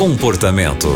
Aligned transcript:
Comportamento. 0.00 0.88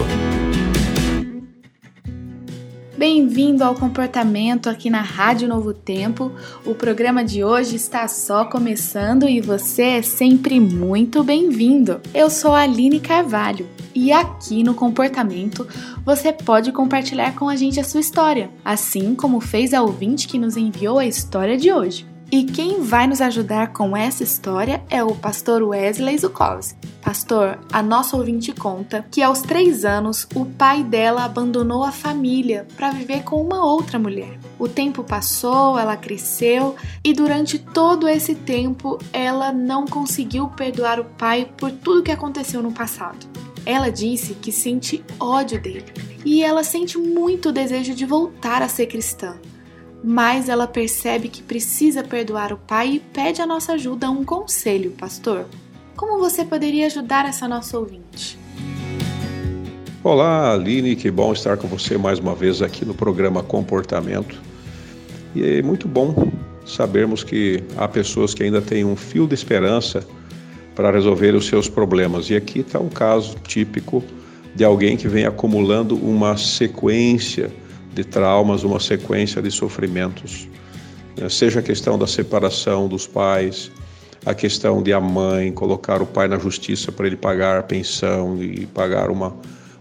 Bem-vindo 2.97 3.63
ao 3.63 3.75
Comportamento 3.75 4.71
aqui 4.71 4.89
na 4.89 5.03
Rádio 5.03 5.47
Novo 5.47 5.75
Tempo. 5.75 6.33
O 6.65 6.75
programa 6.75 7.23
de 7.23 7.45
hoje 7.45 7.77
está 7.77 8.09
só 8.09 8.47
começando 8.47 9.29
e 9.29 9.43
você 9.43 9.83
é 9.83 10.01
sempre 10.01 10.59
muito 10.59 11.23
bem-vindo. 11.23 12.01
Eu 12.15 12.31
sou 12.31 12.55
a 12.55 12.61
Aline 12.61 12.99
Carvalho 12.99 13.69
e 13.95 14.11
aqui 14.11 14.63
no 14.63 14.73
Comportamento 14.73 15.69
você 16.03 16.33
pode 16.33 16.73
compartilhar 16.73 17.35
com 17.35 17.47
a 17.47 17.57
gente 17.57 17.79
a 17.79 17.85
sua 17.85 18.01
história, 18.01 18.49
assim 18.65 19.15
como 19.15 19.39
fez 19.39 19.75
a 19.75 19.83
ouvinte 19.83 20.27
que 20.27 20.39
nos 20.39 20.57
enviou 20.57 20.99
a 20.99 21.05
história 21.05 21.59
de 21.59 21.71
hoje. 21.71 22.14
E 22.31 22.45
quem 22.45 22.83
vai 22.83 23.07
nos 23.07 23.21
ajudar 23.21 23.73
com 23.73 23.97
essa 23.97 24.23
história 24.23 24.83
é 24.91 25.05
o 25.05 25.15
pastor 25.15 25.63
Wesley 25.63 26.19
Zukovski. 26.19 26.77
Pastor, 27.03 27.59
a 27.71 27.83
nossa 27.83 28.17
ouvinte 28.17 28.51
conta 28.51 29.05
que 29.11 29.23
aos 29.23 29.43
três 29.43 29.85
anos 29.85 30.27
o 30.35 30.45
pai 30.47 30.83
dela 30.83 31.25
abandonou 31.25 31.85
a 31.85 31.93
família 31.93 32.67
para 32.77 32.91
viver 32.91 33.23
com 33.23 33.41
uma 33.41 33.65
outra 33.65 33.99
mulher. 33.99 34.39
O 34.59 34.67
tempo 34.67 35.05
passou, 35.05 35.79
ela 35.79 35.97
cresceu 35.97 36.75
e 37.05 37.13
durante 37.13 37.59
todo 37.59 38.09
esse 38.09 38.35
tempo 38.35 38.99
ela 39.13 39.53
não 39.53 39.85
conseguiu 39.85 40.49
perdoar 40.49 40.99
o 40.99 41.05
pai 41.05 41.49
por 41.57 41.71
tudo 41.71 42.03
que 42.03 42.11
aconteceu 42.11 42.63
no 42.63 42.73
passado. 42.73 43.27
Ela 43.67 43.91
disse 43.91 44.35
que 44.35 44.51
sente 44.51 45.05
ódio 45.21 45.61
dele 45.61 45.93
e 46.25 46.43
ela 46.43 46.65
sente 46.65 46.99
muito 46.99 47.53
desejo 47.53 47.95
de 47.95 48.07
voltar 48.07 48.63
a 48.63 48.69
ser 48.69 48.87
cristã 48.87 49.37
mas 50.07 50.51
ela 50.51 50.67
percebe 50.67 51.29
que 51.29 51.43
precisa 51.43 52.05
perdoar 52.05 52.53
o 52.53 52.59
pai 52.59 52.97
e 52.97 53.01
pede 53.01 53.41
a 53.41 53.47
nossa 53.47 53.73
ajuda, 53.73 54.11
um 54.11 54.23
conselho, 54.23 54.91
pastor. 54.91 55.47
Como 55.97 56.19
você 56.19 56.45
poderia 56.45 56.87
ajudar 56.87 57.27
essa 57.27 57.49
nossa 57.49 57.79
ouvinte? 57.79 58.39
Olá, 60.03 60.53
Aline, 60.53 60.95
que 60.95 61.11
bom 61.11 61.33
estar 61.33 61.57
com 61.57 61.67
você 61.67 61.97
mais 61.97 62.19
uma 62.19 62.35
vez 62.35 62.61
aqui 62.61 62.85
no 62.85 62.93
programa 62.93 63.43
Comportamento. 63.43 64.39
E 65.35 65.43
é 65.43 65.63
muito 65.63 65.89
bom 65.89 66.31
sabermos 66.67 67.25
que 67.25 67.65
há 67.75 67.89
pessoas 67.89 68.35
que 68.35 68.43
ainda 68.43 68.61
têm 68.61 68.85
um 68.85 68.97
fio 68.97 69.27
de 69.27 69.33
esperança 69.33 70.07
para 70.75 70.91
resolver 70.91 71.35
os 71.35 71.47
seus 71.47 71.67
problemas. 71.67 72.29
E 72.29 72.37
aqui 72.37 72.59
está 72.59 72.79
um 72.79 72.91
caso 72.91 73.37
típico 73.39 74.05
de 74.55 74.65
alguém 74.65 74.99
que 74.99 75.09
vem 75.09 75.25
acumulando 75.25 75.97
uma 75.97 76.37
sequência 76.37 77.51
de 77.95 78.05
traumas, 78.05 78.65
uma 78.65 78.81
sequência 78.81 79.41
de 79.41 79.51
sofrimentos. 79.51 80.49
Né? 81.17 81.29
Seja 81.29 81.61
a 81.61 81.63
questão 81.63 81.99
da 81.99 82.07
separação 82.07 82.89
dos 82.89 83.07
pais, 83.07 83.71
a 84.27 84.35
questão 84.35 84.83
de 84.83 84.93
a 84.93 85.01
mãe 85.01 85.53
colocar 85.53 86.03
o 86.03 86.07
pai 86.07 86.29
na 86.29 86.39
justiça 86.39 86.91
para 86.91 87.07
ele 87.07 87.17
pagar 87.17 87.59
a 87.59 87.63
pensão 87.63 88.43
e 88.43 88.67
pagar 88.67 89.11
uma, 89.11 89.35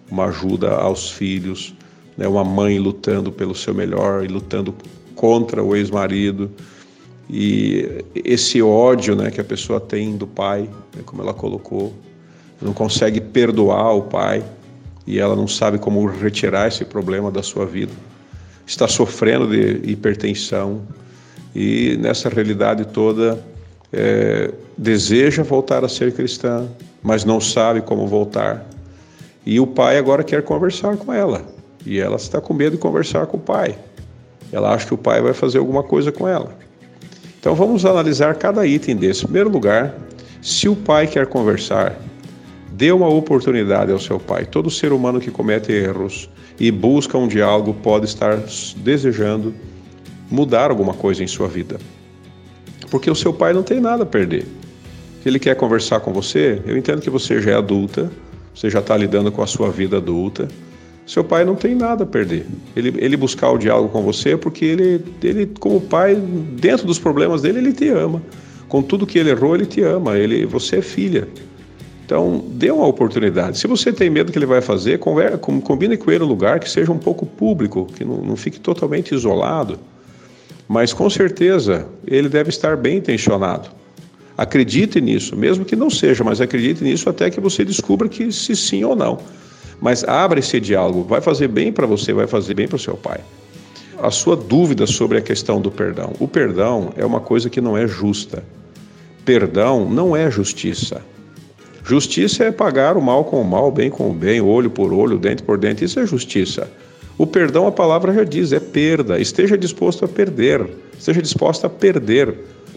uma 0.10 0.26
ajuda 0.26 0.76
aos 0.76 1.10
filhos, 1.10 1.74
né? 2.18 2.28
uma 2.28 2.44
mãe 2.44 2.78
lutando 2.78 3.32
pelo 3.32 3.56
seu 3.56 3.74
melhor 3.74 4.24
e 4.24 4.28
lutando 4.28 4.76
contra 5.16 5.64
o 5.64 5.76
ex-marido. 5.76 6.52
E 7.30 8.04
esse 8.14 8.62
ódio 8.62 9.16
né, 9.16 9.32
que 9.32 9.40
a 9.40 9.44
pessoa 9.44 9.80
tem 9.80 10.18
do 10.18 10.28
pai, 10.28 10.70
né, 10.96 11.02
como 11.06 11.22
ela 11.22 11.34
colocou, 11.34 11.94
não 12.62 12.74
consegue 12.74 13.22
perdoar 13.22 13.96
o 13.96 14.04
pai 14.04 14.44
e 15.06 15.20
ela 15.20 15.36
não 15.36 15.48
sabe 15.48 15.78
como 15.78 16.06
retirar 16.06 16.68
esse 16.68 16.86
problema 16.86 17.30
da 17.30 17.44
sua 17.44 17.66
vida. 17.66 17.92
Está 18.66 18.88
sofrendo 18.88 19.48
de 19.48 19.92
hipertensão 19.92 20.82
e 21.56 21.98
nessa 22.00 22.30
realidade 22.30 22.86
toda 22.86 23.44
é, 23.92 24.52
deseja 24.78 25.44
voltar 25.44 25.84
a 25.84 25.90
ser 25.90 26.14
cristã, 26.14 26.68
mas 27.02 27.26
não 27.26 27.40
sabe 27.42 27.82
como 27.82 28.08
voltar. 28.08 28.66
E 29.46 29.60
o 29.60 29.68
pai 29.68 29.98
agora 29.98 30.24
quer 30.24 30.42
conversar 30.44 30.96
com 30.98 31.12
ela 31.12 31.44
e 31.86 32.00
ela 32.00 32.16
está 32.16 32.40
com 32.40 32.54
medo 32.54 32.78
de 32.78 32.82
conversar 32.82 33.28
com 33.28 33.38
o 33.38 33.40
pai. 33.40 33.78
Ela 34.52 34.74
acha 34.74 34.88
que 34.88 34.94
o 34.94 34.98
pai 34.98 35.22
vai 35.22 35.34
fazer 35.34 35.58
alguma 35.58 35.84
coisa 35.84 36.12
com 36.12 36.28
ela. 36.28 36.56
Então 37.40 37.54
vamos 37.56 37.86
analisar 37.86 38.36
cada 38.36 38.66
item 38.66 38.96
desse. 38.96 39.24
Em 39.24 39.26
primeiro 39.26 39.50
lugar, 39.50 39.94
se 40.42 40.70
o 40.70 40.76
pai 40.76 41.08
quer 41.08 41.28
conversar, 41.28 42.00
Dê 42.84 42.92
uma 42.92 43.08
oportunidade 43.08 43.94
ao 43.94 43.98
seu 43.98 44.20
pai. 44.20 44.46
Todo 44.46 44.70
ser 44.70 44.92
humano 44.92 45.22
que 45.22 45.32
comete 45.32 45.72
erros 45.72 46.30
e 46.60 46.70
busca 46.70 47.18
um 47.18 47.30
diálogo 47.30 47.74
pode 47.76 48.04
estar 48.04 48.38
desejando 48.76 49.56
mudar 50.30 50.70
alguma 50.70 50.94
coisa 50.94 51.24
em 51.24 51.28
sua 51.28 51.48
vida. 51.48 51.80
Porque 52.92 53.10
o 53.10 53.16
seu 53.16 53.32
pai 53.32 53.54
não 53.54 53.64
tem 53.64 53.80
nada 53.80 54.04
a 54.04 54.06
perder. 54.06 54.46
Ele 55.26 55.40
quer 55.40 55.56
conversar 55.56 56.02
com 56.02 56.12
você, 56.12 56.62
eu 56.66 56.78
entendo 56.78 57.00
que 57.00 57.10
você 57.10 57.42
já 57.42 57.52
é 57.52 57.56
adulta, 57.56 58.12
você 58.54 58.70
já 58.70 58.80
está 58.80 58.98
lidando 58.98 59.32
com 59.32 59.42
a 59.42 59.48
sua 59.48 59.72
vida 59.72 59.96
adulta. 59.96 60.50
Seu 61.06 61.24
pai 61.24 61.46
não 61.46 61.56
tem 61.56 61.76
nada 61.76 62.04
a 62.04 62.06
perder. 62.06 62.46
Ele, 62.76 62.94
ele 62.98 63.16
buscar 63.16 63.50
o 63.52 63.58
diálogo 63.58 63.94
com 63.94 64.02
você 64.02 64.32
é 64.32 64.38
porque 64.38 64.66
ele, 64.66 65.06
ele, 65.24 65.50
como 65.58 65.80
pai, 65.80 66.16
dentro 66.16 66.86
dos 66.86 67.00
problemas 67.00 67.44
dele, 67.44 67.60
ele 67.60 67.72
te 67.72 67.88
ama. 67.88 68.22
Com 68.68 68.82
tudo 68.82 69.08
que 69.08 69.18
ele 69.18 69.30
errou, 69.30 69.56
ele 69.56 69.66
te 69.66 69.82
ama. 69.82 70.18
Ele, 70.18 70.46
você 70.46 70.80
é 70.80 70.82
filha. 70.82 71.30
Então, 72.06 72.44
dê 72.50 72.70
uma 72.70 72.86
oportunidade. 72.86 73.58
Se 73.58 73.66
você 73.66 73.92
tem 73.94 74.10
medo 74.10 74.32
que 74.32 74.38
ele 74.38 74.46
vai 74.46 74.62
fazer, 74.62 75.00
combine 75.00 75.96
com 75.96 76.12
ele 76.12 76.24
um 76.24 76.28
lugar 76.28 76.60
que 76.60 76.70
seja 76.70 76.92
um 76.92 76.98
pouco 76.98 77.26
público, 77.26 77.88
que 77.96 78.04
não, 78.04 78.18
não 78.18 78.36
fique 78.36 78.60
totalmente 78.60 79.14
isolado. 79.14 79.80
Mas 80.68 80.92
com 80.92 81.10
certeza 81.10 81.88
ele 82.06 82.28
deve 82.28 82.50
estar 82.50 82.76
bem 82.76 82.98
intencionado. 82.98 83.70
Acredite 84.38 85.00
nisso, 85.00 85.36
mesmo 85.36 85.64
que 85.64 85.76
não 85.76 85.90
seja, 85.90 86.24
mas 86.24 86.42
acredite 86.42 86.84
nisso 86.84 87.10
até 87.10 87.30
que 87.30 87.40
você 87.40 87.64
descubra 87.64 88.10
que 88.10 88.32
se 88.32 88.56
sim 88.56 88.84
ou 88.84 88.96
não. 88.96 89.20
Mas 89.80 90.04
abra 90.04 90.40
esse 90.40 90.60
diálogo, 90.60 91.04
vai 91.04 91.22
fazer 91.22 91.48
bem 91.48 91.72
para 91.72 91.86
você, 91.86 92.12
vai 92.12 92.28
fazer 92.28 92.54
bem 92.54 92.68
para 92.68 92.76
o 92.76 92.80
seu 92.80 92.96
pai. 92.96 93.20
A 94.02 94.10
sua 94.10 94.36
dúvida 94.36 94.88
sobre 94.88 95.18
a 95.18 95.22
questão 95.22 95.62
do 95.62 95.72
perdão. 95.72 96.14
O 96.20 96.28
perdão 96.28 96.92
é 96.98 97.06
uma 97.06 97.20
coisa 97.20 97.50
que 97.50 97.62
não 97.62 97.78
é 97.78 97.88
justa. 97.88 98.44
Perdão 99.24 99.90
não 99.90 100.16
é 100.16 100.30
justiça. 100.30 101.02
Justiça 101.84 102.46
é 102.46 102.52
pagar 102.52 102.96
o 102.96 103.02
mal 103.02 103.26
com 103.26 103.42
o 103.42 103.44
mal, 103.44 103.70
bem 103.70 103.90
com 103.90 104.10
o 104.10 104.14
bem, 104.14 104.40
olho 104.40 104.70
por 104.70 104.94
olho, 104.94 105.18
dente 105.18 105.44
por 105.44 105.58
dente. 105.58 105.84
Isso 105.84 106.00
é 106.00 106.08
justiça. 106.08 106.70
O 107.18 107.28
perdão, 107.28 107.68
a 107.68 107.72
palavra 107.72 108.14
já 108.14 108.24
diz, 108.24 108.54
é 108.54 108.60
perda. 108.60 109.20
Esteja 109.20 109.58
disposto 109.58 110.06
a 110.06 110.08
perder. 110.08 110.66
Esteja 110.98 111.22
disposto 111.22 111.66
a 111.66 111.70
perder. 111.70 112.34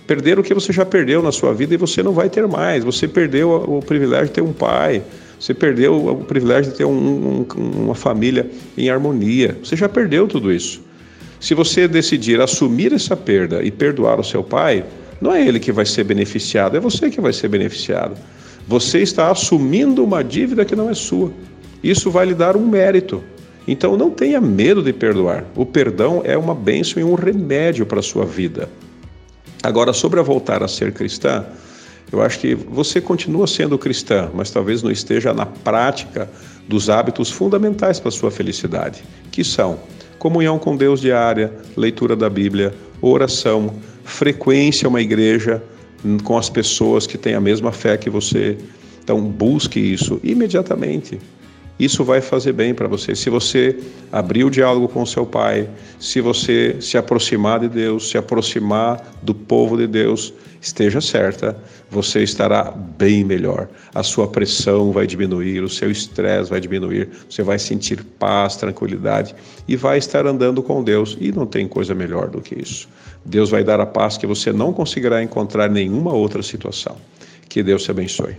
Perder 0.06 0.38
o 0.38 0.42
que 0.42 0.52
você 0.52 0.72
já 0.72 0.84
perdeu 0.84 1.22
na 1.22 1.32
sua 1.32 1.54
vida 1.54 1.74
e 1.74 1.76
você 1.76 2.02
não 2.02 2.12
vai 2.12 2.28
ter 2.28 2.46
mais. 2.46 2.84
Você 2.84 3.06
perdeu 3.06 3.50
o 3.50 3.80
privilégio 3.80 4.26
de 4.26 4.32
ter 4.32 4.42
um 4.42 4.52
pai. 4.52 5.02
Você 5.38 5.54
perdeu 5.54 6.08
o 6.08 6.24
privilégio 6.24 6.72
de 6.72 6.78
ter 6.78 6.84
um, 6.84 6.90
um, 6.90 7.46
uma 7.84 7.94
família 7.94 8.50
em 8.76 8.90
harmonia. 8.90 9.56
Você 9.62 9.76
já 9.76 9.88
perdeu 9.88 10.26
tudo 10.26 10.52
isso. 10.52 10.82
Se 11.38 11.54
você 11.54 11.86
decidir 11.86 12.40
assumir 12.40 12.92
essa 12.92 13.16
perda 13.16 13.62
e 13.62 13.70
perdoar 13.70 14.18
o 14.18 14.24
seu 14.24 14.42
pai, 14.42 14.84
não 15.20 15.32
é 15.32 15.46
ele 15.46 15.60
que 15.60 15.70
vai 15.70 15.86
ser 15.86 16.04
beneficiado, 16.04 16.76
é 16.76 16.80
você 16.80 17.10
que 17.10 17.20
vai 17.20 17.32
ser 17.32 17.48
beneficiado. 17.48 18.16
Você 18.66 19.00
está 19.00 19.30
assumindo 19.30 20.02
uma 20.02 20.24
dívida 20.24 20.64
que 20.64 20.74
não 20.74 20.90
é 20.90 20.94
sua. 20.94 21.32
Isso 21.82 22.10
vai 22.10 22.26
lhe 22.26 22.34
dar 22.34 22.56
um 22.56 22.66
mérito. 22.66 23.22
Então 23.68 23.96
não 23.96 24.10
tenha 24.10 24.40
medo 24.40 24.82
de 24.82 24.92
perdoar. 24.92 25.44
O 25.54 25.64
perdão 25.64 26.22
é 26.24 26.36
uma 26.36 26.54
bênção 26.54 27.00
e 27.00 27.04
um 27.04 27.14
remédio 27.14 27.86
para 27.86 28.00
a 28.00 28.02
sua 28.02 28.24
vida. 28.24 28.68
Agora, 29.62 29.92
sobre 29.92 30.20
a 30.20 30.22
voltar 30.22 30.62
a 30.62 30.68
ser 30.68 30.92
cristã, 30.92 31.44
eu 32.12 32.22
acho 32.22 32.38
que 32.38 32.54
você 32.54 33.00
continua 33.00 33.46
sendo 33.46 33.76
cristã, 33.76 34.30
mas 34.32 34.50
talvez 34.50 34.82
não 34.82 34.90
esteja 34.90 35.32
na 35.32 35.46
prática 35.46 36.30
dos 36.68 36.88
hábitos 36.88 37.30
fundamentais 37.30 37.98
para 37.98 38.08
a 38.08 38.12
sua 38.12 38.30
felicidade, 38.30 39.02
que 39.32 39.42
são 39.42 39.78
comunhão 40.18 40.58
com 40.58 40.76
Deus 40.76 41.00
diária, 41.00 41.52
leitura 41.76 42.14
da 42.14 42.30
Bíblia, 42.30 42.74
oração, 43.00 43.74
frequência 44.04 44.86
a 44.86 44.88
uma 44.88 45.00
igreja, 45.00 45.62
com 46.22 46.36
as 46.36 46.48
pessoas 46.48 47.06
que 47.06 47.18
têm 47.18 47.34
a 47.34 47.40
mesma 47.40 47.72
fé 47.72 47.96
que 47.96 48.10
você. 48.10 48.56
Então, 49.02 49.20
busque 49.20 49.78
isso 49.78 50.20
imediatamente. 50.22 51.18
Isso 51.78 52.02
vai 52.02 52.20
fazer 52.20 52.52
bem 52.52 52.74
para 52.74 52.88
você. 52.88 53.14
Se 53.14 53.28
você 53.28 53.78
abrir 54.10 54.44
o 54.44 54.50
diálogo 54.50 54.88
com 54.88 55.04
seu 55.04 55.26
pai, 55.26 55.68
se 56.00 56.20
você 56.20 56.76
se 56.80 56.96
aproximar 56.96 57.60
de 57.60 57.68
Deus, 57.68 58.08
se 58.08 58.16
aproximar 58.16 59.02
do 59.22 59.34
povo 59.34 59.76
de 59.76 59.86
Deus, 59.86 60.32
esteja 60.60 61.02
certa, 61.02 61.56
você 61.90 62.22
estará 62.22 62.70
bem 62.70 63.22
melhor. 63.24 63.68
A 63.94 64.02
sua 64.02 64.26
pressão 64.26 64.90
vai 64.90 65.06
diminuir, 65.06 65.62
o 65.62 65.68
seu 65.68 65.90
estresse 65.90 66.48
vai 66.48 66.60
diminuir, 66.60 67.10
você 67.28 67.42
vai 67.42 67.58
sentir 67.58 68.02
paz, 68.18 68.56
tranquilidade 68.56 69.34
e 69.68 69.76
vai 69.76 69.98
estar 69.98 70.26
andando 70.26 70.62
com 70.62 70.82
Deus. 70.82 71.16
E 71.20 71.30
não 71.30 71.46
tem 71.46 71.68
coisa 71.68 71.94
melhor 71.94 72.28
do 72.28 72.40
que 72.40 72.54
isso. 72.54 72.88
Deus 73.22 73.50
vai 73.50 73.62
dar 73.62 73.80
a 73.80 73.86
paz 73.86 74.16
que 74.16 74.26
você 74.26 74.50
não 74.50 74.72
conseguirá 74.72 75.22
encontrar 75.22 75.68
em 75.68 75.74
nenhuma 75.74 76.12
outra 76.12 76.42
situação. 76.42 76.96
Que 77.48 77.62
Deus 77.62 77.82
te 77.84 77.90
abençoe. 77.90 78.36